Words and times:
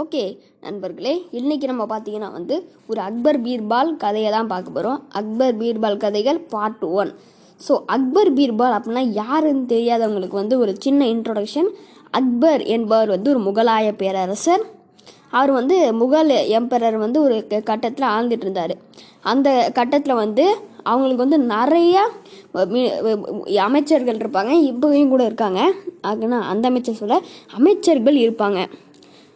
Okay 0.00 0.22
நண்பர்களே 0.64 1.12
இன்றைக்கி 1.38 1.66
நம்ம 1.70 1.84
பார்த்தீங்கன்னா 1.92 2.28
வந்து 2.36 2.54
ஒரு 2.90 3.00
அக்பர் 3.06 3.38
பீர்பால் 3.44 3.90
கதையை 4.02 4.30
தான் 4.34 4.50
பார்க்க 4.50 4.74
போகிறோம் 4.74 4.98
அக்பர் 5.20 5.54
பீர்பால் 5.60 5.96
கதைகள் 6.02 6.38
part 6.52 6.84
one 7.00 7.10
so 7.60 7.74
Akbar 7.94 8.30
Birbal 8.38 8.74
அப்படின்னா 8.78 9.02
யாருன்னு 9.20 9.64
தெரியாதவங்களுக்கு 9.72 10.36
வந்து 10.40 10.56
ஒரு 10.64 10.72
சின்ன 10.84 11.06
இன்ட்ரொடக்ஷன் 11.14 11.70
அக்பர் 12.20 12.62
என்பவர் 12.76 13.12
வந்து 13.14 13.32
ஒரு 13.34 13.40
முகலாய 13.48 13.86
பேரரசர். 14.02 14.64
அவர் 15.38 15.52
வந்து 15.58 15.78
முகல் 16.02 16.34
எம்பரர் 16.58 16.98
வந்து 17.04 17.18
ஒரு 17.26 17.38
கட்டத்தில் 17.70 18.12
ஆழ்ந்துட்டு 18.14 18.46
இருந்தார். 18.46 18.74
அந்த 19.32 19.48
கட்டத்தில் 19.78 20.20
வந்து 20.24 20.44
அவங்களுக்கு 20.90 21.24
வந்து 21.26 21.40
நிறையா 21.54 22.02
அமைச்சர்கள் 23.68 24.20
இருப்பாங்க. 24.22 24.52
இப்போயும் 24.70 25.12
கூட 25.14 25.22
இருக்காங்க. 25.30 25.62
அதுனா 26.10 26.38
அந்த 26.52 26.64
அமைச்சர் 26.70 27.00
சொல்ல 27.02 27.18
அமைச்சர்கள் 27.58 28.18
இருப்பாங்க. 28.24 28.60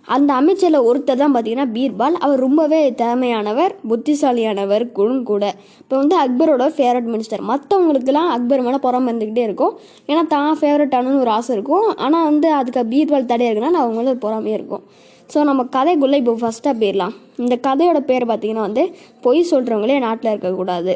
அந்த 0.09 0.31
அமைச்சரில் 0.41 0.87
ஒருத்தர் 0.89 1.21
தான் 1.23 1.35
பார்த்தீங்கன்னா 1.35 1.67
பீர்பால். 1.75 2.17
அவர் 2.25 2.41
ரொம்பவே 2.47 2.81
திறமையானவர் 3.01 3.73
புத்திசாலியானவர் 3.91 4.85
குழும் 4.97 5.23
கூட. 5.31 5.45
இப்போ 5.83 5.95
வந்து 6.03 6.17
அக்பரோட 6.25 6.67
ஃபேவரட் 6.77 7.09
மினிஸ்டர் 7.13 7.45
மற்றவங்களுக்குலாம் 7.51 8.31
அக்பர் 8.37 8.65
மேலே 8.67 8.81
புறம் 8.87 9.07
இருந்துக்கிட்டே 9.11 9.45
இருக்கும். 9.49 9.75
ஏன்னா 10.11 10.23
தான் 10.35 10.59
ஃபேவரட்டானு 10.61 11.17
ஒரு 11.25 11.33
ஆசை 11.39 11.53
இருக்கும். 11.57 11.89
ஆனால் 12.05 12.27
வந்து 12.31 12.51
அதுக்கு 12.61 12.85
பீர்பால் 12.93 13.31
தடையாக 13.33 13.53
இருக்குன்னா 13.53 13.83
அவங்க 13.83 13.97
மேலே 14.01 14.13
ஒரு 14.15 14.23
பொறாமையே 14.27 14.57
இருக்கும். 14.61 14.85
ஸோ 15.33 15.41
நம்ம 15.49 15.63
கதைக்குள்ளே 15.77 16.17
இப்போ 16.23 16.33
ஃபஸ்ட்டாக 16.41 16.75
போயிடலாம். 16.81 17.15
இந்த 17.43 17.55
கதையோட 17.67 18.01
பேர் 18.09 18.25
பார்த்தீங்கன்னா 18.31 18.65
வந்து 18.69 18.85
பொய் 19.27 19.51
சொல்கிறவங்களே 19.51 19.99
நாட்டில் 20.07 20.33
இருக்கக்கூடாது. 20.33 20.95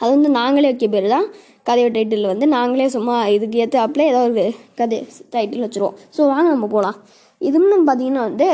அது 0.00 0.10
வந்து 0.14 0.30
நாங்களே 0.38 0.68
வைக்க 0.70 0.86
பேர் 0.94 1.06
தான். 1.16 1.26
கதையோட 1.68 1.92
டைட்டில் 1.96 2.30
வந்து 2.30 2.46
நாங்களே 2.54 2.86
சும்மா 2.94 3.14
இதுக்கு 3.34 3.60
ஏற்றாப்புல 3.64 4.06
ஏதோ 4.12 4.22
ஒரு 4.28 4.42
கதை 4.80 4.96
டைட்டில் 5.34 5.64
வச்சுருவோம். 5.66 5.94
ஸோ 6.16 6.20
வாங்க 6.32 6.48
நம்ம 6.54 6.66
போகலாம் 6.74 6.98
இதுன்னு 7.44 7.78
பார்த்தீங்கன்னா 7.86 8.20
வந்து 8.20 8.48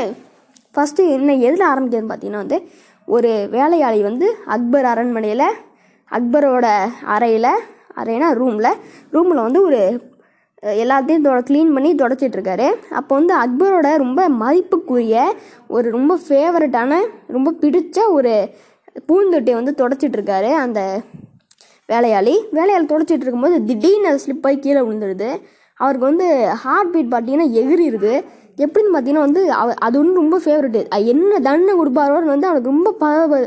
ஃபஸ்ட்டு 0.75 1.09
என்ன 1.09 1.35
எதில் 1.39 1.69
ஆரம்பிக்கிறதுன்னு 1.69 2.11
பார்த்தீங்கன்னா 2.11 2.37
வந்து 2.37 2.59
ஒரு 3.07 3.31
வேலையாளி 3.49 4.01
வந்து 4.01 4.27
அக்பர் 4.45 4.85
அரண்மனையில் 4.85 5.47
அக்பரோட 6.11 6.67
அறையில் 7.05 7.53
அறைனா 7.95 8.27
ரூமில் 8.33 8.77
ரூமில் 9.11 9.43
வந்து 9.43 9.61
ஒரு 9.61 9.81
எல்லாத்தையும் 10.63 11.21
தொட 11.21 11.39
க்ளீன் 11.39 11.73
பண்ணி 11.73 11.91
தொடச்சிட்ருக்காரு 11.93 12.67
அப்போ 12.89 13.15
வந்து 13.15 13.33
அக்பரோட 13.33 13.95
ரொம்ப 13.97 14.29
மதிப்புக்குரிய 14.29 15.23
ஒரு 15.67 15.89
ரொம்ப 15.89 16.19
ஃபேவரட்டான 16.27 16.99
ரொம்ப 17.27 17.53
பிடிச்ச 17.61 17.99
ஒரு 18.09 18.33
பூந்தொட்டியை 19.07 19.55
வந்து 19.55 19.73
தொடச்சிட்ருக்காரு 19.77 20.51
அந்த 20.53 20.79
வேலையாளி. 21.89 22.33
வேலையாளி 22.51 22.85
தொடச்சிட்டு 22.85 23.23
இருக்கும்போது 23.23 23.65
திடீர்னு 23.65 24.09
அது 24.09 24.21
ஸ்லிப் 24.25 24.47
கீழே 24.63 24.81
விழுந்துடுது 24.81 25.29
அவருக்கு 25.79 26.05
வந்து 26.05 26.27
ஹார்ட் 26.55 26.93
பீட் 26.93 27.11
பார்த்தீங்கன்னா 27.11 27.49
எகிரிடுது 27.53 28.13
எப்படின்னு 28.63 28.91
பார்த்தீங்கன்னா 28.93 29.25
வந்து 29.27 29.41
அவ 29.61 29.73
அது 29.85 29.95
ஒன்று 29.99 30.21
ரொம்ப 30.21 30.37
ஃபேவரெட்டு 30.43 30.81
என்ன 31.13 31.39
தண்டனை 31.47 31.73
கொடுப்பாரோன்னு 31.81 32.33
வந்து 32.33 32.47
அவனுக்கு 32.49 32.71
ரொம்ப 32.73 32.93
பத 33.01 33.41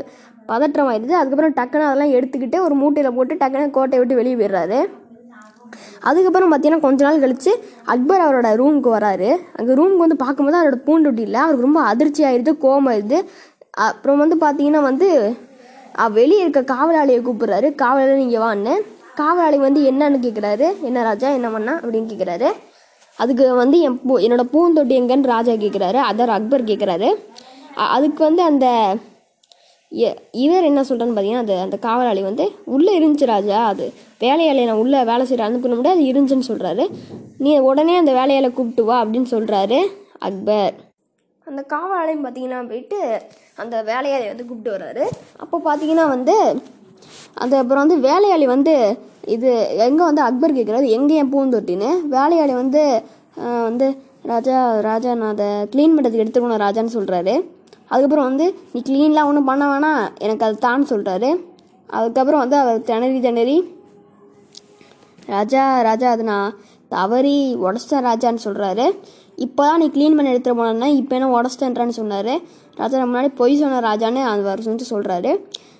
பதற்றம் 0.49 0.89
ஆயிடுது. 0.89 1.13
அதுக்கப்புறம் 1.19 1.55
டக்குன்னு 1.59 1.87
அதெல்லாம் 1.89 2.13
எடுத்துக்கிட்டு 2.17 2.57
ஒரு 2.65 2.75
மூட்டையில் 2.81 3.15
போட்டு 3.17 3.33
டக்குன்னு 3.41 3.75
கோட்டையை 3.77 4.01
விட்டு 4.01 4.19
வெளியே 4.19 4.35
போயிடுறாரு. 4.39 4.79
அதுக்கப்புறம் 6.09 6.51
பார்த்தீங்கன்னா 6.51 6.83
கொஞ்ச 6.85 6.99
நாள் 7.05 7.21
கழித்து 7.23 7.51
அக்பர் 7.93 8.23
அவரோட 8.25 8.49
ரூமுக்கு 8.61 8.89
வராரு. 8.97 9.29
அங்கே 9.57 9.77
ரூமுக்கு 9.79 10.05
வந்து 10.05 10.19
பார்க்கும்போது 10.23 10.59
அவரோட 10.59 10.77
பூண்டொட்டி 10.87 11.23
இல்லை. 11.27 11.39
அவருக்கு 11.45 11.67
ரொம்ப 11.67 11.81
அதிர்ச்சி 11.91 12.23
ஆயிடுது 12.29 12.53
கோவம் 12.65 12.89
ஆயிடுது. 12.91 13.19
அப்புறம் 13.87 14.21
வந்து 14.23 14.37
பார்த்தீங்கன்னா 14.45 14.83
வந்து 14.89 15.09
வெளியே 16.19 16.43
இருக்க 16.43 16.61
காவலாளியை 16.75 17.19
கூப்பிட்றாரு. 17.27 17.67
காவலாளி 17.81 18.15
நீங்கள் 18.23 18.43
வான்னு. 18.45 18.75
காவலாளி 19.19 19.57
வந்து 19.65 19.81
என்னன்னு 19.91 20.19
கேட்குறாரு 20.25 20.67
என்ன 20.87 21.03
ராஜா? 21.09 21.27
என்ன 21.39 21.49
பண்ணா 21.55 21.75
அப்படின்னு 21.83 22.09
கேட்குறாரு 22.11 22.49
அதுக்கு 23.17 23.45
வந்து 23.63 23.77
என் 23.87 23.99
பூ 24.07 24.13
என்னோட 24.25 24.43
பூந்தொட்டி 24.53 24.95
எங்கன்னு 25.01 25.33
ராஜா 25.35 25.53
கேட்குறாரு 25.63 25.99
அதர் 26.09 26.35
அக்பர் 26.37 26.69
கேட்குறாரு 26.71 27.09
அதுக்கு 27.95 28.21
வந்து 28.27 28.43
அந்த 28.51 28.67
இவர் 30.43 30.67
என்ன 30.69 30.81
சொல்கிறேன்னு 30.87 31.15
பார்த்தீங்கன்னா 31.15 31.45
அது 31.45 31.55
அந்த 31.65 31.77
காவலாளி 31.85 32.21
வந்து 32.27 32.45
உள்ளே 32.75 32.93
இருந்துச்சு 32.99 33.27
ராஜா 33.33 33.59
அது 33.71 33.85
வேலையாளை 34.23 34.63
நான் 34.69 34.81
உள்ளே 34.83 35.01
வேலை 35.11 35.23
செய்கிற 35.29 35.45
அனுப்ப 35.47 35.75
முடியாது 35.75 35.97
அது 35.97 36.09
இருந்துச்சுன்னு 36.11 36.49
சொல்கிறாரு 36.51 36.85
நீ 37.43 37.51
உடனே 37.69 37.95
அந்த 38.01 38.13
வேலையாளை 38.19 38.49
கூப்பிட்டு 38.57 38.83
வா 38.89 38.97
அப்படின்னு 39.03 39.29
சொல்கிறாரு 39.35 39.79
அக்பர். 40.27 40.75
அந்த 41.47 41.61
காவலாளையும் 41.73 42.23
பார்த்தீங்கன்னா 42.25 42.59
போயிட்டு 42.71 42.99
அந்த 43.63 43.75
வேலையாளி 43.89 44.25
வந்து 44.31 44.45
கூப்பிட்டு 44.47 44.75
வர்றாரு. 44.75 45.03
அப்போ 45.43 45.57
பார்த்தீங்கன்னா 45.67 46.05
வந்து 46.15 46.35
அந்த 47.43 47.53
அப்புறம் 47.61 47.83
வந்து 47.83 47.97
வேலையாளி 48.07 48.45
வந்து 48.55 48.73
இது 49.35 49.49
எங்கே 49.87 50.03
வந்து 50.09 50.23
அக்பர் 50.27 50.57
கேட்குறாரு 50.57 50.87
எங்கே 50.97 51.15
என் 51.21 51.31
பூந்தொட்டின்னு? 51.35 51.89
வேலையாளி 52.15 52.53
வந்து 52.63 52.81
வந்து 53.37 53.87
ராஜா 54.23 54.81
ராஜா 54.81 55.13
நான் 55.13 55.29
அதை 55.29 55.49
க்ளீன் 55.65 55.95
பண்ணுறதுக்கு 55.95 56.23
எடுத்துக்கணும் 56.25 56.63
ராஜான்னு 56.63 56.95
சொல்கிறாரு 56.95 57.33
அதுக்கப்புறம் 57.87 58.25
வந்து 58.25 58.55
நீ 58.73 58.79
க்ளீன்லாம் 58.81 59.25
ஒன்றும் 59.25 59.45
பண்ண 59.45 59.65
வேணாம் 59.67 60.09
எனக்கு 60.19 60.45
அது 60.45 60.57
தான் 60.57 60.89
சொல்கிறாரு 60.89 61.29
அதுக்கப்புறம் 61.89 62.39
வந்து 62.39 62.57
அவர் 62.57 62.81
திணறி 62.81 63.19
திணறி 63.19 63.57
ராஜா 65.29 65.81
ராஜா 65.81 66.11
அது 66.11 66.23
நான் 66.23 66.55
தவறி 66.89 67.55
உடச்சிட்டேன் 67.55 68.05
ராஜான்னு 68.05 68.45
சொல்கிறாரு 68.45 68.85
இப்போ 69.37 69.63
தான் 69.63 69.79
நீ 69.79 69.87
க்ளீன் 69.87 70.15
பண்ணி 70.15 70.31
எடுத்துகிட்டு 70.31 70.59
போனேன்னா 70.61 70.85
இப்போ 70.85 71.15
என்ன 71.15 71.41
உடச்சிட்டேன்றான்னு 71.41 71.89
சொன்னார். 71.89 72.33
ராஜா 72.77 73.05
முன்னாடி 73.05 73.27
பொய் 73.35 73.55
சொன்ன 73.55 73.79
ராஜான்னு 73.79 74.21
அவர் 74.23 74.61
சொல்லிட்டு 74.61 74.95
சொல்கிறாரு 74.95 75.31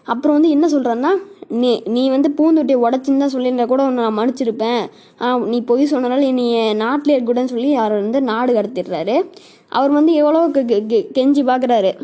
அப்புறம் 0.03 0.33
வந்து 0.33 0.49
என்ன 0.49 0.67
சொல்கிறாருன்னா 0.67 1.11
நீ 1.47 1.83
நீ 1.85 2.09
வந்து 2.09 2.31
பூந்தொட்டியை 2.31 2.81
உடச்சின்னு 2.81 3.17
தான் 3.17 3.33
சொல்லியிருந்தா 3.33 3.65
கூட 3.65 3.85
உன்னை 3.85 4.03
நான் 4.03 4.17
மன்னிச்சிருப்பேன். 4.17 4.89
ஆனால் 5.17 5.47
நீ 5.47 5.61
பொய் 5.61 5.87
சொன்னனால 5.91 6.31
நீ 6.31 6.73
நாட்டில் 6.73 7.15
இருக்கக்கூடாதுன்னு 7.15 7.53
சொல்லி 7.55 7.75
அவர் 7.75 8.01
வந்து 8.01 8.21
நாடு 8.21 8.53
கடத்திடுறாரு. 8.53 9.23
அவர் 9.69 9.89
வந்து 9.89 10.13
எவ்வளோ 10.13 10.47
கெ- 10.47 10.65
கெ- 10.65 10.85
கெ- 10.89 11.07
கெஞ்சி 11.13 11.43
பார்க்குறாரு. 11.51 12.01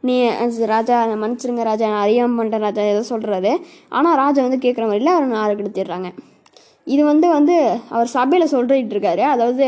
நீ 0.00 0.28
ராஜா 0.66 1.06
மன்னிச்சிருங்க 1.06 1.62
ராஜா 1.62 1.88
நான் 1.88 2.00
அறியாமல் 2.00 2.36
பண்ணிட்டேன் 2.38 2.58
ராஜா 2.58 2.82
ஏதோ 2.82 3.04
சொல்கிறாரு 3.10 3.56
ஆனால் 3.88 4.16
ராஜா 4.16 4.42
வந்து 4.42 4.70
கேட்குற 4.70 4.74
மாதிரில 4.74 5.04
அவர் 5.04 5.26
நாடு 5.26 5.54
கடத்திடுறாங்க. 5.54 6.12
இது 6.90 7.02
வந்து 7.04 7.26
வந்து 7.28 7.56
அவர் 7.88 8.08
சபையில் 8.10 8.50
சொல்லிட்டு 8.52 8.94
இருக்காரு 8.96 9.22
அதாவது 9.22 9.66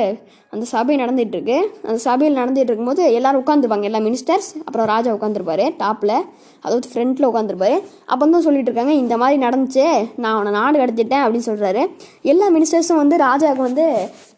அந்த 0.53 0.65
சபை 0.65 0.94
நடந்துட்டு 0.97 1.37
இருக்கு 1.37 1.56
அந்த 1.84 1.99
சபையில் 1.99 2.38
நடந்துட்டு 2.38 2.71
இருக்கும்போது 2.71 3.03
எல்லாரும் 3.12 3.43
உட்காந்துருப்பாங்க 3.43 3.83
எல்லா 3.83 4.00
மினிஸ்டர்ஸ் 4.00 4.49
அப்புறம் 4.65 4.87
ராஜா 4.87 5.10
உட்காந்துருப்பாரு 5.15 5.66
டாப்பில் 5.78 6.16
அதாவது 6.65 6.88
ஃப்ரண்ட்டில் 6.88 7.28
உட்காந்துருப்பாரு 7.28 7.77
அப்போ 8.06 8.25
தான் 8.27 8.43
சொல்லிட்டு 8.43 8.71
இருக்காங்க 8.71 8.94
இந்த 8.94 9.16
மாதிரி 9.16 9.38
நடந்துச்சு 9.44 9.87
நான் 10.16 10.34
அவனை 10.34 10.53
நாடு 10.53 10.78
கடத்திட்டேன் 10.78 11.25
அப்படின்னு 11.25 11.49
சொல்கிறாரு 11.49 11.84
எல்லா 12.25 12.49
மினிஸ்டர்ஸும் 12.50 12.97
வந்து 12.97 13.19
ராஜாவுக்கு 13.19 13.62
வந்து 13.62 13.87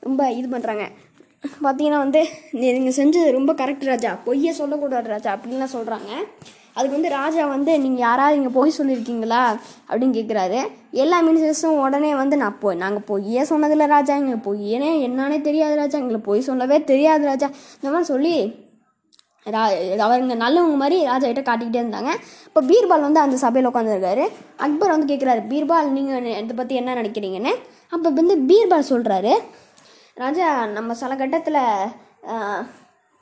ரொம்ப 0.00 0.30
இது 0.30 0.48
பண்ணுறாங்க 0.48 0.86
பார்த்தீங்கன்னா 1.62 1.98
வந்து 1.98 2.20
நீங்கள் 2.52 2.96
செஞ்சது 2.96 3.30
ரொம்ப 3.30 3.52
கரெக்ட் 3.52 3.88
ராஜா. 3.88 4.10
பொய்யை 4.24 4.52
சொல்லக்கூடாது 4.54 5.08
ராஜா 5.08 5.30
அப்படின்லாம் 5.34 5.74
சொல்கிறாங்க 5.74 6.10
அதுக்கு 6.76 6.96
வந்து 6.96 7.10
ராஜா 7.20 7.42
வந்து 7.54 7.72
நீங்கள் 7.84 8.04
யாராவது 8.06 8.36
இங்கே 8.38 8.52
பொய் 8.56 8.76
சொல்லியிருக்கீங்களா 8.78 9.42
அப்படின்னு 9.88 10.16
கேட்குறாரு 10.18 10.60
எல்லா 11.02 11.18
மினிஸ்டர்ஸும் 11.28 11.80
உடனே 11.84 12.10
வந்து 12.20 12.36
நான் 12.42 12.58
போய் 12.62 12.82
நாங்கள் 12.82 13.06
பொய்யே 13.10 13.42
சொன்னதில்ல 13.50 13.86
ராஜா. 13.94 14.12
எங்களுக்கு 14.20 14.48
பொய்யனே 14.50 14.90
என்னன்னே 15.06 15.38
தெரியாது 15.48 15.74
ராஜா. 15.82 15.96
எங்களுக்கு 16.02 16.28
பொய் 16.30 16.46
சொல்லவே 16.50 16.78
தெரியாது 16.92 17.24
ராஜா. 17.32 17.48
இந்த 17.78 17.88
மாதிரி 17.94 18.10
சொல்லி 18.12 18.34
ரா 19.54 19.62
அவருங்க 20.04 20.34
நல்லவங்க 20.42 20.76
மாதிரி 20.82 20.98
ராஜா 21.10 21.26
கிட்ட 21.30 21.42
காட்டிக்கிட்டே 21.48 21.80
இருந்தாங்க. 21.82 22.12
இப்போ 22.48 22.60
பீர்பால் 22.70 23.06
வந்து 23.06 23.20
அந்த 23.24 23.36
சபையில் 23.42 23.68
உட்காந்துருக்காரு 23.70 24.24
அக்பர் 24.66 24.94
வந்து 24.94 25.10
கேட்குறாரு 25.10 25.40
பீர்பால் 25.50 25.90
நீங்கள் 25.96 26.28
இதை 26.42 26.54
பற்றி 26.60 26.74
என்ன 26.80 26.94
நினைக்கிறீங்கன்னு? 27.00 27.52
அப்போ 27.94 28.08
வந்து 28.20 28.36
பீர்பால் 28.50 28.90
சொல்கிறாரு 28.92 29.34
ராஜா 30.22 30.48
நம்ம 30.76 30.94
சில 31.02 31.12
கட்டத்தில் 31.22 31.60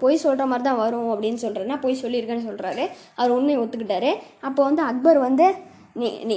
பொய் 0.05 0.23
சொல்கிற 0.25 0.47
மாதிரி 0.51 0.67
தான் 0.69 0.81
வரும் 0.85 1.11
அப்படின்னு 1.15 1.43
சொல்கிறேன்னா 1.45 1.77
பொய் 1.85 2.01
சொல்லியிருக்கேன்னு 2.03 2.49
சொல்கிறாரு 2.49 2.85
அவர் 3.19 3.37
உண்மையை 3.39 3.59
ஒத்துக்கிட்டாரு. 3.63 4.11
அப்போ 4.49 4.61
வந்து 4.69 4.83
அக்பர் 4.91 5.21
வந்து 5.29 5.47
நீ 6.01 6.09
நீ 6.29 6.37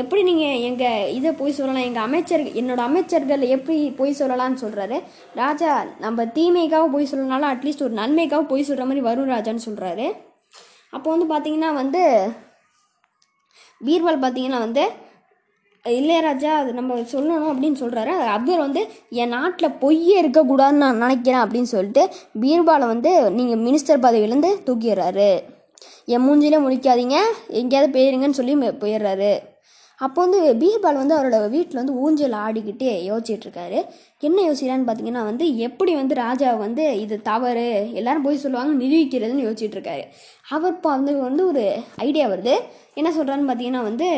எப்படி 0.00 0.22
நீங்கள் 0.28 0.62
எங்கள் 0.68 1.12
இதை 1.18 1.30
பொய் 1.38 1.54
சொல்லலாம்? 1.58 1.86
எங்கள் 1.88 2.06
அமைச்சர் 2.08 2.42
என்னோடய 2.60 2.88
அமைச்சர்கள் 2.88 3.44
எப்படி 3.56 3.78
பொய் 4.00 4.18
சொல்லலாம்னு 4.18 4.62
சொல்கிறாரு 4.64 4.96
ராஜா 5.40 5.70
நம்ம 6.04 6.26
தீமைக்காக 6.36 6.88
பொய் 6.94 7.10
சொல்லனாலும் 7.12 7.50
அட்லீஸ்ட் 7.52 7.84
ஒரு 7.86 7.94
நன்மைக்காக 8.00 8.44
பொய் 8.50 8.66
சொல்கிற 8.68 8.86
மாதிரி 8.90 9.04
வரும் 9.08 9.32
ராஜான்னு 9.34 9.66
சொல்கிறாரு 9.68 10.08
அப்போ 10.96 11.08
வந்து 11.14 11.28
பார்த்தீங்கன்னா 11.32 11.70
வந்து 11.82 12.02
பீர்பால் 13.80 14.22
பார்த்தீங்கன்னா 14.24 14.60
வந்து 14.66 14.84
இல்லையா 15.86 16.20
ராஜா 16.20 16.50
அது 16.60 16.70
நம்ம 16.78 16.96
சொல்லணும் 17.12 17.50
அப்படின்னு 17.52 17.80
சொல்கிறாரு 17.82 18.14
அக்பர் 18.32 18.64
வந்து 18.64 18.82
என் 19.22 19.34
நாட்டில் 19.36 19.76
பொய்யே 19.82 20.16
இருக்கக்கூடாதுன்னு 20.22 20.82
நான் 20.84 21.02
நினைக்கிறேன் 21.04 21.42
அப்படின்னு 21.44 21.70
சொல்லிட்டு 21.74 22.02
பீர்பாலை 22.42 22.86
வந்து 22.94 23.12
நீங்கள் 23.38 23.62
மினிஸ்டர் 23.66 24.02
பதவியிலேருந்து 24.06 24.50
தூக்கிடுறாரு. 24.66 25.30
என் 26.14 26.24
மூஞ்சிலே 26.26 26.58
முடிக்காதீங்க 26.64 27.18
எங்கேயாவது 27.60 27.94
போயிருங்கன்னு 27.96 28.38
சொல்லி 28.40 28.56
போயிடுறாரு. 28.82 29.32
அப்போ 30.00 30.18
வந்து 30.24 30.38
பீர்பால் 30.60 31.00
வந்து 31.00 31.16
அவரோட 31.16 31.38
வீட்டில் 31.54 31.80
வந்து 31.80 31.96
ஊஞ்சல் 32.02 32.36
ஆடிக்கிட்டே 32.44 32.92
யோசிச்சிட்ருக்காரு 33.08 33.78
என்ன 34.28 34.38
யோசிக்கிறான்னு 34.46 34.86
பார்த்தீங்கன்னா 34.88 35.24
வந்து 35.30 35.46
எப்படி 35.66 35.94
வந்து 35.98 36.14
ராஜா 36.14 36.50
வந்து 36.66 36.84
இது 37.00 37.16
தவறு 37.30 37.66
எல்லாரும் 38.00 38.26
போய் 38.26 38.42
சொல்லுவாங்க 38.44 38.74
நிரூபிக்கிறதுன்னு 38.82 39.46
யோசிச்சிட்ருக்காரு 39.46 40.04
அவர் 40.50 40.74
இப்போ 40.76 40.90
வந்து 40.96 41.12
வந்து 41.28 41.42
ஒரு 41.46 41.64
ஐடியா 42.06 42.26
வருது. 42.32 42.54
என்ன 42.94 43.10
சொல்கிறான்னு 43.18 43.48
பார்த்தீங்கன்னா 43.50 43.82
வந்து 43.90 44.08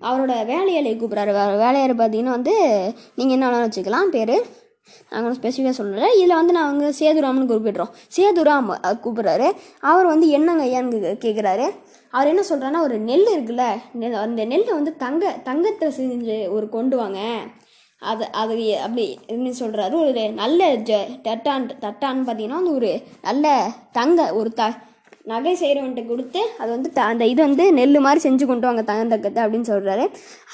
அவரோட 0.00 0.32
வேலையாளை 0.52 0.92
கூப்பிட்றாரு. 1.00 1.32
வேலையார் 1.64 1.94
பார்த்தீங்கன்னா 2.00 2.36
வந்து 2.38 2.54
நீங்கள் 3.18 3.36
என்ன 3.36 3.46
வேணாலும் 3.46 3.68
வச்சுக்கலாம் 3.68 4.14
பேர். 4.16 4.36
நாங்கள் 5.12 5.36
ஸ்பெசிஃபிக்காக 5.38 5.76
சொல்லலை. 5.78 6.08
இதில் 6.18 6.38
வந்து 6.40 6.54
நாங்கள் 6.58 6.96
சேதுராம்னு 6.98 7.50
குறிப்பிட்றோம். 7.52 7.92
சேதுராம் 8.16 8.68
கூப்பிட்றாரு. 9.04 9.48
அவர் 9.90 10.06
வந்து 10.12 10.26
என்னங்க 10.38 10.64
ஐயான்னு 10.68 11.14
கேட்குறாரு 11.26 11.66
அவர் 12.16 12.30
என்ன 12.32 12.42
சொல்கிறாருன்னா 12.50 12.82
ஒரு 12.88 12.96
நெல் 13.08 13.28
இருக்குல்ல 13.34 13.64
நெல் 14.00 14.14
அந்த 14.24 14.42
நெல்லை 14.52 14.72
வந்து 14.78 14.92
தங்க 15.04 15.32
தங்கத்தை 15.48 15.88
செஞ்சு 15.96 16.36
ஒரு 16.56 16.66
கொண்டு 16.76 16.96
வாங்க. 17.00 17.20
அது 18.02 18.24
அது 18.40 18.54
அப்படி 18.86 19.04
என்ன 19.34 19.52
சொல்கிறாரு 19.60 19.94
ஒரு 20.04 20.22
நல்ல 20.40 20.60
ஜ 20.88 20.98
தட்டான் 21.26 21.66
தட்டான்னு 21.84 22.24
பார்த்தீங்கன்னா 22.26 22.60
வந்து 22.60 22.76
ஒரு 22.80 22.90
நல்ல 23.28 23.46
தங்க 23.98 24.26
ஒரு 24.40 24.50
த 24.60 24.64
நகை 25.26 25.52
செய்கிறவன்ட்டு 25.60 26.02
கொடுத்து 26.08 26.40
அது 26.58 26.70
வந்து 26.74 26.88
த 26.96 27.00
அந்த 27.10 27.24
இது 27.30 27.40
வந்து 27.42 27.64
நெல் 27.72 27.98
மாதிரி 28.04 28.20
செஞ்சு 28.24 28.44
கொண்டு 28.50 28.66
வாங்க 28.68 28.82
தங்கத்தக்கத்தை 28.90 29.40
அப்படின்னு 29.44 29.68
சொல்கிறாரு 29.70 30.04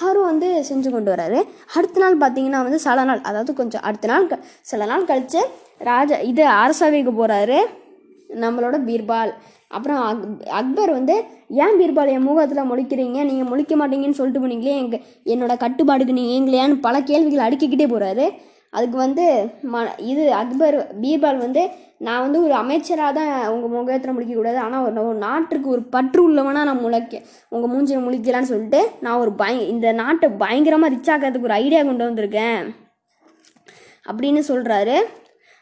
அவரும் 0.00 0.28
வந்து 0.30 0.48
செஞ்சு 0.68 0.90
கொண்டு 0.90 1.10
வராரு 1.14 1.38
அடுத்த 1.76 2.00
நாள் 2.02 2.16
பார்த்தீங்கன்னா 2.22 2.60
வந்து 2.66 2.80
சில 2.86 3.04
நாள் 3.10 3.22
அதாவது 3.30 3.52
கொஞ்சம் 3.54 3.84
அடுத்த 3.88 4.10
நாள் 4.12 4.28
க 4.30 4.36
சில 4.70 4.86
நாள் 4.86 5.08
கழித்து 5.10 5.42
ராஜா 5.90 6.18
இது 6.30 6.44
அரசவைக்கு 6.62 7.12
போகிறாரு 7.12 7.58
நம்மளோட 8.44 8.76
பீர்பால். 8.88 9.32
அப்புறம் 9.76 10.00
அக் 10.08 10.24
அக்பர் 10.60 10.90
வந்து 10.90 11.14
ஏன் 11.64 11.76
பீர்பால் 11.80 12.12
என் 12.14 12.26
முகத்தில் 12.28 12.68
முழிக்கிறீங்க? 12.70 13.18
நீங்கள் 13.30 13.48
முழிக்க 13.50 13.74
மாட்டீங்கன்னு 13.80 14.18
சொல்லிட்டு 14.18 14.42
போனீங்களே 14.44 14.74
எங்கள் 14.82 15.02
என்னோட 15.32 15.54
கட்டுப்பாடுக்கு 15.64 16.18
நீங்கள் 16.18 16.36
எங்களையான்னு 16.38 16.76
பல 16.86 16.96
கேள்விகள் 17.10 17.46
அடுக்கிக்கிட்டே 17.46 17.88
போகிறாரு 17.92 18.26
அதுக்கு 18.72 18.96
வந்து 18.96 19.24
ம 19.72 19.80
இது 19.98 20.32
அக்பர் 20.32 20.76
பீர்பால் 21.00 21.38
வந்து 21.38 21.62
நான் 21.98 22.20
வந்து 22.20 22.38
ஒரு 22.42 22.54
அமைச்சராக 22.54 23.12
தான் 23.12 23.48
உங்கள் 23.48 23.70
முகத்தில் 23.70 24.14
முழிக்கக்கூடாது 24.16 24.56
ஆனால் 24.56 24.84
ஒரு 24.84 25.00
ஒரு 25.00 25.18
நாட்டுக்கு 25.18 25.68
ஒரு 25.68 25.82
பற்று 25.82 26.22
உள்ளவனாக 26.22 26.64
நான் 26.64 26.82
முளைக்க 26.82 27.22
உங்கள் 27.48 27.72
மூஞ்சியை 27.72 28.00
முழிக்கலான்னு 28.02 28.42
சொல்லிட்டு 28.42 28.80
நான் 29.00 29.18
ஒரு 29.18 29.32
பய 29.32 29.56
இந்த 29.64 29.92
நாட்டை 29.92 30.28
பயங்கரமாக 30.36 30.92
ரிச் 30.94 31.10
ஆக்கிறதுக்கு 31.10 31.42
ஒரு 31.42 31.54
ஐடியா 31.54 31.82
கொண்டு 31.82 32.04
வந்திருக்கேன். 32.04 32.62
அப்படின்னு 34.06 34.40
சொல்கிறாரு 34.48 34.96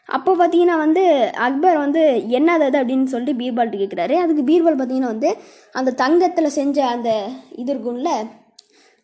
அப்போ 0.09 0.31
பார்த்தீங்கன்னா 0.33 0.77
வந்து 0.77 1.03
அக்பர் 1.37 1.77
வந்து 1.77 2.01
என்னது 2.29 2.63
அது 2.63 2.77
அப்படின்னு 2.77 3.03
சொல்லிட்டு 3.03 3.39
பீர்பால்கிட்ட 3.41 3.81
கேட்குறாரு 3.83 4.15
அதுக்கு 4.15 4.43
பீர்பால் 4.43 4.77
பார்த்தீங்கன்னா 4.77 5.13
வந்து 5.15 5.29
அந்த 5.71 5.91
தங்கத்தில் 5.91 6.55
செஞ்ச 6.55 6.87
அந்த 6.87 7.09
இது 7.51 7.73
இருக்கும்ல 7.73 8.11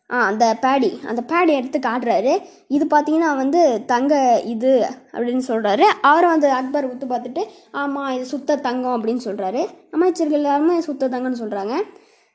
அந்த 0.10 0.46
பேடி 0.64 0.90
அந்த 1.10 1.22
பேடி 1.32 1.52
எடுத்து 1.60 1.80
காட்டுறாரு. 1.80 2.34
இது 2.76 2.86
பார்த்தீங்கன்னா 2.94 3.32
வந்து 3.36 3.62
தங்க 3.86 4.14
இது 4.54 4.72
அப்படின்னு 5.14 5.44
சொல்கிறாரு 5.52 5.86
அவரும் 6.10 6.36
அந்த 6.36 6.50
அக்பர் 6.60 6.90
உத்து 6.92 7.08
பார்த்துட்டு 7.10 7.44
ஆமாம் 7.82 8.12
இது 8.18 8.26
சுத்த 8.26 8.60
தங்கம் 8.68 8.96
அப்படின்னு 8.98 9.24
சொல்கிறாரு 9.28 9.64
அமைச்சர்கள் 9.92 10.40
எல்லாருமே 10.42 10.76
சுத்த 10.82 11.10
தங்கம்னு 11.14 11.42
சொல்கிறாங்க 11.44 11.76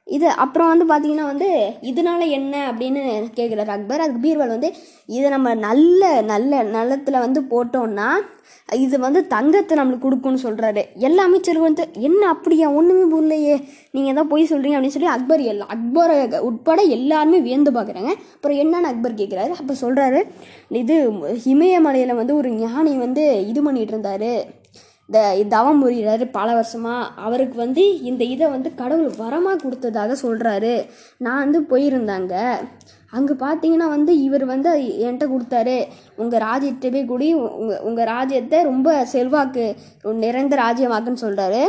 இது 0.06 0.26
அப்புறம் 0.42 0.70
வந்து 0.70 0.84
பார்த்தீங்கன்னா 0.88 1.26
வந்து 1.30 1.48
இதனால 1.90 2.22
என்ன 2.38 2.54
அப்படின்னு 2.70 3.02
கேட்குறாரு 3.38 3.70
அக்பர். 3.74 4.02
அதுக்கு 4.04 4.22
பீர்வல் 4.24 4.54
வந்து 4.54 4.68
இதை 5.16 5.26
நம்ம 5.34 5.48
நல்ல 5.66 6.00
நல்ல 6.32 6.62
நிலத்தில் 6.76 7.24
வந்து 7.24 7.40
போட்டோம்னா 7.52 8.08
இது 8.84 8.96
வந்து 9.04 9.20
தங்கத்தை 9.34 9.74
நம்மளுக்கு 9.78 10.06
கொடுக்கும்னு 10.06 10.44
சொல்கிறாரு 10.44 10.82
எல்லா 11.08 11.22
அமைச்சரும் 11.28 11.66
வந்து 11.68 11.84
என்ன 12.08 12.22
அப்படியா? 12.34 12.66
ஒன்றுமே 12.78 13.04
புரியலையே. 13.12 13.56
நீங்கள் 13.96 14.16
தான் 14.18 14.30
போய் 14.32 14.50
சொல்கிறீங்க 14.52 14.76
அப்படின்னு 14.78 14.96
சொல்லி 14.96 15.12
அக்பர் 15.14 15.42
எல்லா 15.52 15.66
அக்பரை 15.74 16.16
உட்பட 16.48 16.80
எல்லாருமே 16.96 17.40
வியந்து 17.46 17.72
பார்க்குறாங்க 17.78 18.12
அப்புறம் 18.34 18.60
என்னன்னு 18.62 18.90
அக்பர் 18.92 19.20
கேட்குறாரு 19.20 19.54
அப்போ 19.60 19.76
சொல்கிறாரு 19.84 20.22
இது 20.82 20.96
இமயமலையில் 21.54 22.18
வந்து 22.20 22.36
ஒரு 22.40 22.50
ஞானி 22.64 22.94
வந்து 23.04 23.24
இது 23.52 23.62
பண்ணிகிட்டு 23.68 23.94
இருந்தார். 23.94 24.30
இந்த 25.08 25.20
தவம் 25.54 25.80
புரிகிறாரு 25.82 26.24
பல 26.36 26.48
வருஷமாக 26.58 27.10
அவருக்கு 27.26 27.56
வந்து 27.64 27.82
இந்த 28.10 28.22
இதை 28.34 28.46
வந்து 28.54 28.70
கடவுள் 28.80 29.10
வரமாக 29.22 29.60
கொடுத்ததாக 29.64 30.16
சொல்கிறாரு 30.24 30.74
நான் 31.26 31.42
வந்து 31.44 31.60
போயிருந்தாங்க. 31.72 32.34
அங்கே 33.16 33.34
பார்த்தீங்கன்னா 33.44 33.88
வந்து 33.94 34.12
இவர் 34.26 34.44
வந்து 34.52 34.70
என்கிட்ட 35.06 35.26
கொடுத்தாரு. 35.32 35.76
உங்கள் 36.22 36.44
ராஜ்யத்தை 36.48 36.90
போய் 36.94 37.10
கூடி 37.10 37.28
உங்கள் 37.62 37.82
உங்கள் 37.88 38.10
ராஜ்யத்தை 38.14 38.60
ரொம்ப 38.70 38.94
செல்வாக்கு 39.14 39.66
நிறைந்த 40.24 40.56
ராஜ்யமாக்குன்னு 40.64 41.24
சொல்கிறாரு 41.26 41.62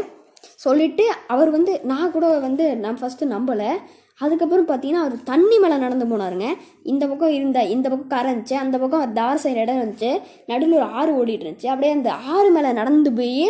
சொல்லிவிட்டு 0.65 1.05
அவர் 1.33 1.49
வந்து 1.57 1.73
நான் 1.91 2.13
கூட 2.15 2.27
வந்து 2.47 2.65
நான் 2.85 3.01
ஃபஸ்ட்டு 3.01 3.33
நம்பலை. 3.35 3.71
அதுக்கப்புறம் 4.19 4.67
பார்த்தீங்கன்னா 4.67 5.01
அவர் 5.03 5.23
தண்ணி 5.23 5.57
மேலே 5.57 5.77
நடந்து 5.77 6.05
போனாருங்க. 6.05 6.47
இந்த 6.83 7.07
பக்கம் 7.07 7.29
இருந்த 7.29 7.63
இந்த 7.65 7.89
பக்கம் 7.89 8.07
கரை 8.07 8.33
இருந்துச்சு 8.33 8.53
அந்த 8.53 8.77
பக்கம் 8.77 9.13
தார் 9.13 9.39
சைடு 9.43 9.55
இடம் 9.55 9.75
இருந்துச்சு. 9.75 10.09
நடுவில் 10.47 10.75
ஒரு 10.75 10.83
ஆறு 10.91 11.25
ஓடிட்டு 11.25 11.45
இருந்துச்சு. 11.45 11.67
அப்படியே 11.67 11.93
அந்த 11.93 12.13
ஆறு 12.13 12.51
மேலே 12.51 12.71
நடந்து 12.71 13.13
போய் 13.13 13.45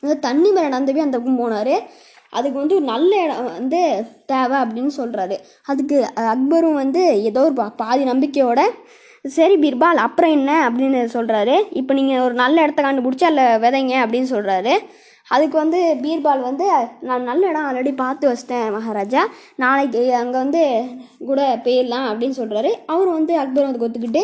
அந்த 0.00 0.14
தண்ணி 0.14 0.50
மேலே 0.50 0.68
நடந்து 0.68 0.92
போய் 0.92 1.02
அந்த 1.02 1.18
பக்கம் 1.18 1.40
போனார். 1.40 1.74
அதுக்கு 2.30 2.58
வந்து 2.58 2.74
ஒரு 2.74 2.84
நல்ல 2.84 3.22
இடம் 3.22 3.44
வந்து 3.44 3.80
தேவை 4.26 4.58
அப்படின்னு 4.60 4.90
சொல்கிறாரு 4.96 5.36
அதுக்கு 5.64 5.96
அக்பரும் 6.16 6.74
வந்து 6.74 7.22
ஏதோ 7.22 7.42
ஒரு 7.42 7.52
பா- 7.52 7.76
பாதி 7.76 8.04
நம்பிக்கையோட 8.04 8.60
சரி 9.24 9.56
பீர்பால் 9.56 10.00
அப்புறம் 10.04 10.30
என்ன 10.30 10.70
அப்படின்னு 10.70 11.00
சொல்கிறாரு 11.12 11.62
இப்போ 11.70 11.94
நீங்கள் 11.94 12.20
ஒரு 12.20 12.34
நல்ல 12.34 12.62
இடத்த 12.62 12.82
கண்டுபிடிச்சி 12.82 13.24
அதில் 13.24 13.60
விதைங்க 13.62 13.94
அப்படின்னு 14.04 14.30
சொல்கிறாரு 14.30 14.72
அதுக்கு 15.28 15.56
வந்து 15.62 15.80
பீர்பால் 16.04 16.46
வந்து 16.48 16.66
நான் 17.08 17.28
நல்ல 17.30 17.42
இடம் 17.50 17.66
ஆல்ரெடி 17.68 17.92
பார்த்து 18.00 18.24
வச்சிட்டேன் 18.30 18.72
மகாராஜா. 18.76 19.22
நாளைக்கு 19.62 20.02
அங்கே 20.20 20.38
வந்து 20.44 20.62
கூட 21.28 21.42
போயிடலாம் 21.66 22.06
அப்படின்னு 22.10 22.38
சொல்கிறாரு 22.40 22.72
அவர் 22.94 23.10
வந்து 23.18 23.34
அக்பர் 23.42 23.68
வந்து 23.68 23.84
ஒத்துக்கிட்டு 23.86 24.22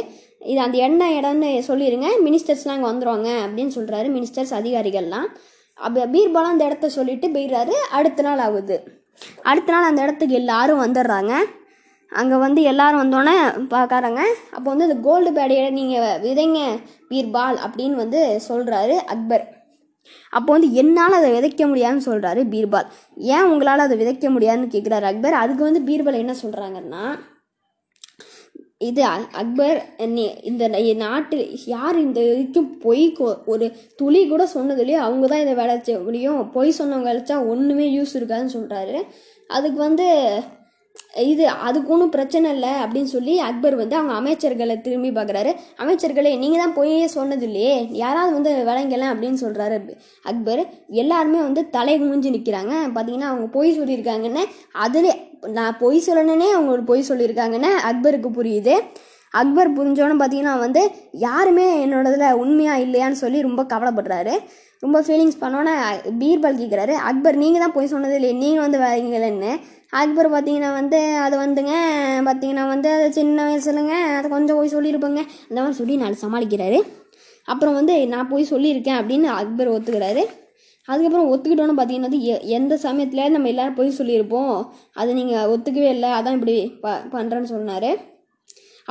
இது 0.50 0.60
அந்த 0.64 0.78
என்ன 0.86 1.04
இடம்னு 1.18 1.50
சொல்லிடுங்க 1.68 2.08
மினிஸ்டர்ஸ்லாம் 2.26 2.76
அங்கே 2.76 2.90
வந்துடுவாங்க 2.90 3.30
அப்படின்னு 3.44 3.72
சொல்கிறாரு 3.76 4.08
மினிஸ்டர்ஸ் 4.16 4.52
அதிகாரிகள்லாம். 4.60 5.28
அப்போ 5.78 6.04
பீர்பாலும் 6.14 6.52
அந்த 6.54 6.64
இடத்த 6.68 6.88
சொல்லிட்டு 6.98 7.26
போயிடுறாரு. 7.34 7.74
அடுத்த 7.98 8.22
நாள் 8.26 8.42
ஆகுது. 8.46 8.76
அடுத்த 9.50 9.72
நாள் 9.72 9.88
அந்த 9.90 10.00
இடத்துக்கு 10.02 10.34
எல்லாரும் 10.42 10.82
வந்துடுறாங்க. 10.84 11.32
அங்கே 12.12 12.36
வந்து 12.44 12.60
எல்லாரும் 12.72 13.02
வந்தோடனே 13.02 13.36
பார்க்கறாங்க. 13.74 14.20
அப்போ 14.56 14.68
வந்து 14.70 14.86
அந்த 14.88 14.98
கோல்டு 15.06 15.30
பேடையை 15.38 15.70
நீங்கள் 15.78 16.20
விதைங்க 16.26 16.60
பீர்பால் 17.10 17.58
அப்படின்னு 17.66 17.96
வந்து 18.04 18.22
சொல்கிறாரு 18.48 18.96
அக்பர். 19.14 19.44
அப்போ 20.36 20.50
வந்து 20.56 20.70
என்னால் 20.82 21.18
அதை 21.20 21.30
விதைக்க 21.36 21.62
முடியாதுன்னு 21.72 22.08
சொல்கிறாரு 22.10 22.42
பீர்பால். 22.54 22.90
ஏன் 23.36 23.48
உங்களால் 23.52 23.86
அதை 23.86 23.96
விதைக்க 24.02 24.28
முடியாதுன்னு 24.36 24.74
கேட்குறாரு 24.76 25.08
அக்பர்? 25.12 25.40
அதுக்கு 25.42 25.68
வந்து 25.70 25.82
பீர்பால் 25.90 26.22
என்ன 26.24 26.36
சொல்கிறாங்கன்னா 26.44 27.04
இது 28.86 29.02
அக்பர் 29.40 29.78
இந்த 30.50 30.64
நாட்டு 31.04 31.36
யார் 31.66 31.96
இந்த 32.04 32.20
வரைக்கும் 32.26 32.68
பொய் 32.84 33.04
ஒரு 33.52 33.66
துளி 34.00 34.20
கூட 34.32 34.42
சொன்னதுலேயே 34.54 34.98
அவங்க 35.06 35.26
தான் 35.32 35.42
இதை 35.44 35.54
விளைச்ச 35.62 36.04
முடியும். 36.04 36.38
பொய் 36.56 36.76
சொன்னவங்க 36.78 37.10
விளைச்சா 37.10 37.38
ஒன்றுமே 37.52 37.86
யூஸ் 37.96 38.14
இருக்காதுன்னு 38.18 38.56
சொல்கிறாரு 38.58 39.00
அதுக்கு 39.56 39.78
வந்து 39.78 40.06
இது 41.32 41.44
அதுக்கு 41.66 41.92
ஒன்றும் 41.94 42.12
பிரச்சனை 42.14 42.48
இல்லை 42.54 42.70
அப்படின்னு 42.82 43.10
சொல்லி 43.14 43.34
அக்பர் 43.48 43.76
வந்து 43.80 43.96
அவங்க 43.98 44.14
அமைச்சர்களை 44.20 44.76
திரும்பி 44.80 45.10
பார்க்குறாரு. 45.10 45.52
அமைச்சர்களே 45.82 46.32
நீங்கள் 46.38 46.62
தான் 46.62 46.74
பொய்யே 46.78 47.06
சொன்னது 47.16 47.46
இல்லையே. 47.46 47.74
யாராவது 48.02 48.34
வந்து 48.38 48.52
விளங்கலாம் 48.70 49.12
அப்படின்னு 49.14 49.40
சொல்கிறாரு 49.44 49.78
அக்பர். 50.32 50.62
எல்லாருமே 51.04 51.40
வந்து 51.48 51.64
தலை 51.76 51.96
மூஞ்சி 51.98 52.30
நிற்கிறாங்க 52.36 52.74
பார்த்தீங்கன்னா 52.96 53.30
அவங்க 53.32 53.48
பொய் 53.58 53.76
சொல்லியிருக்காங்கன்னு 53.80 54.44
அதிலே 54.86 55.14
நான் 55.58 55.78
பொய் 55.78 56.06
சொல்லணுன்னே 56.06 56.48
அவங்க 56.54 56.70
ஒரு 56.70 56.84
பொய் 56.84 57.08
சொல்லியிருக்காங்கன்னு 57.08 57.72
அக்பருக்கு 57.90 58.30
புரியுது. 58.40 58.76
அக்பர் 59.30 59.72
புரிஞ்சோன்னு 59.72 60.20
பார்த்தீங்கன்னா 60.20 60.58
வந்து 60.58 60.90
யாருமே 61.12 61.86
என்னோடதில் 61.86 62.32
உண்மையாக 62.32 62.80
இல்லையான்னு 62.80 63.22
சொல்லி 63.24 63.42
ரொம்ப 63.42 63.62
கவலைப்படுறாரு. 63.62 64.34
ரொம்ப 64.80 65.00
ஃபீலிங்ஸ் 65.00 65.40
பண்ணோன்னே 65.40 65.74
பீர்பால் 66.18 66.60
கேட்குறாரு 66.60 66.92
அக்பர் 66.92 67.36
நீங்கள் 67.36 67.60
தான் 67.60 67.72
போய் 67.72 67.86
சொன்னது 67.86 68.14
இல்லையே 68.14 68.36
நீங்கள் 68.36 68.60
வந்து 68.60 68.78
வரீங்களேன்னு 68.78 69.60
அக்பர் 69.90 70.32
பார்த்தீங்கன்னா 70.32 70.72
வந்து 70.72 71.16
அது 71.16 71.38
வந்துங்க 71.38 71.72
பார்த்தீங்கன்னா 72.24 72.66
வந்து 72.68 72.92
அது 72.92 73.12
சின்ன 73.12 73.46
வயசுலங்க 73.48 73.90
அதை 73.90 74.30
கொஞ்சம் 74.30 74.56
போய் 74.56 74.74
சொல்லியிருப்பேங்க 74.74 75.22
அந்த 75.48 75.60
மாதிரி 75.60 75.72
சொல்லி 75.72 75.96
நான் 75.96 76.16
சமாளிக்கிறாரு. 76.22 76.82
அப்புறம் 77.44 77.74
வந்து 77.74 78.08
நான் 78.08 78.28
போய் 78.28 78.46
சொல்லியிருக்கேன் 78.50 78.98
அப்படின்னு 79.00 79.24
அக்பர் 79.24 79.70
ஒத்துக்கிறாரு. 79.70 80.24
அதுக்கப்புறம் 80.84 81.30
ஒத்துக்கிட்டோன்னு 81.32 81.80
பார்த்தீங்கன்னா 81.80 82.00
வந்து 82.00 82.22
எ- 82.22 82.40
எந்த 82.40 82.76
சமயத்தில் 82.76 83.30
நம்ம 83.30 83.48
எல்லாரும் 83.48 83.74
போய் 83.74 83.94
சொல்லியிருப்போம். 83.98 84.66
அது 84.92 85.14
நீங்கள் 85.14 85.48
ஒத்துக்கவே 85.48 85.88
இல்லை 85.88 86.08
அதான் 86.08 86.32
இப்படி 86.32 86.72
ப 86.80 86.88
பண்ணுறேன்னு 87.12 87.42
சொன்னார். 87.42 88.16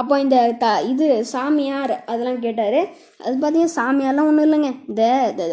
அப்போ 0.01 0.15
இந்த 0.23 0.37
த 0.61 0.65
இது 0.91 1.05
சாமியார் 1.33 1.93
அதெல்லாம் 2.11 2.41
கேட்டார். 2.45 2.79
அது 3.25 3.35
பார்த்தீங்கன்னா 3.35 3.75
சாமியார்லாம் 3.79 4.29
ஒன்றும் 4.31 4.47
இல்லைங்க. 4.47 4.71
இந்த 4.89 5.03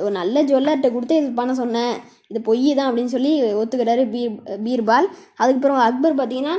ஒரு 0.05 0.15
நல்ல 0.21 0.37
ஜுவல்லர்கிட்ட 0.51 0.91
கொடுத்து 0.97 1.21
இது 1.21 1.31
பண்ண 1.41 1.55
சொன்னேன் 1.63 1.95
இது 2.31 2.41
பொய் 2.49 2.69
தான் 2.79 2.89
அப்படின்னு 2.89 3.15
சொல்லி 3.17 3.33
ஒத்துக்கிட்டாரு 3.61 4.05
பீர் 4.15 4.35
பீர்பால். 4.67 5.09
அதுக்கப்புறம் 5.41 5.81
அக்பர் 5.89 6.19
பார்த்தீங்கன்னா 6.21 6.57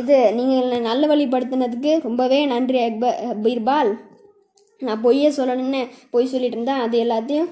இது 0.00 0.16
நீங்கள் 0.36 0.58
என்னை 0.62 0.78
நல்ல 0.90 1.06
வழிப்படுத்தினதுக்கு 1.12 1.92
ரொம்பவே 2.06 2.38
நன்றி 2.52 2.80
அக்பர் 2.88 3.16
பீர்பால். 3.44 3.90
நான் 4.86 5.02
பொய்யே 5.04 5.28
சொல்லணும்னு 5.36 5.80
பொய் 6.14 6.30
சொல்லிட்டு 6.32 6.56
இருந்தேன் 6.56 6.82
அது 6.84 6.96
எல்லாத்தையும் 7.04 7.48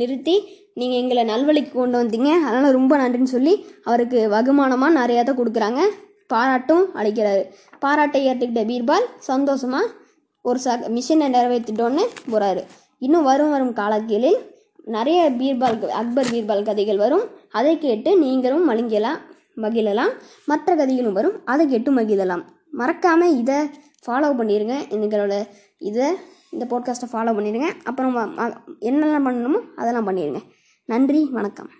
நிறுத்தி 0.00 0.34
நீங்கள் 0.80 1.00
எங்களை 1.02 1.22
நல்வழிக்கு 1.30 1.72
கொண்டு 1.78 2.00
வந்தீங்க. 2.00 2.30
அதனால் 2.48 2.76
ரொம்ப 2.78 2.92
நன்றின்னு 3.00 3.34
சொல்லி 3.36 3.54
அவருக்கு 3.88 4.20
வகுமானமாக 4.34 4.98
நிறையா 5.00 5.22
தான் 5.28 5.40
கொடுக்குறாங்க. 5.40 5.82
பாராட்டும் 6.26 6.94
அளிக்கிறாரு. 6.94 7.46
பாராட்டை 7.78 8.28
ஏற்றுக்கிட்ட 8.28 8.64
பீர்பால் 8.64 9.04
சந்தோஷமாக 9.18 9.86
ஒரு 10.42 10.60
ச 10.64 10.66
மிஷனை 10.66 11.28
நிறைவேற்றிட்டோன்னு 11.34 12.02
போகிறாரு 12.30 12.64
இன்னும் 12.98 13.22
வரும் 13.22 13.50
வரும் 13.50 13.72
காலங்களில் 13.72 14.36
நிறைய 14.84 15.30
பீர்பால் 15.30 15.78
க- 15.78 15.92
அக்பர் 15.92 16.26
பீர்பால் 16.26 16.64
கதைகள் 16.64 16.96
வரும். 16.96 17.24
அதை 17.50 17.78
கேட்டு 17.78 18.18
நீங்களும் 18.18 18.70
மழுங்கலாம் 18.70 19.18
மகிழலாம். 19.56 20.12
மற்ற 20.46 20.74
கதைகளும் 20.74 21.12
வரும். 21.12 21.44
அதை 21.44 21.66
கேட்டு 21.66 21.92
மகிழலாம். 21.92 22.44
மறக்காமல் 22.70 23.36
இதை 23.36 23.56
ஃபாலோ 24.06 24.30
பண்ணிடுங்க 24.34 24.74
எங்களோட 24.90 25.48
இதை 25.78 26.14
இந்த 26.50 26.64
போட்காஸ்ட்டை 26.70 27.14
ஃபாலோ 27.14 27.32
பண்ணிடுங்க 27.34 27.70
அப்புறம் 27.84 28.16
என்னெல்லாம் 28.80 29.26
பண்ணணுமோ 29.28 29.60
அதெல்லாம் 29.76 30.06
பண்ணிடுங்க 30.08 30.40
நன்றி 30.84 31.28
வணக்கம். 31.30 31.70